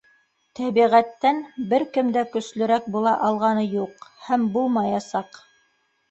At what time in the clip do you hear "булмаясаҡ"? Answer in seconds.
4.57-5.39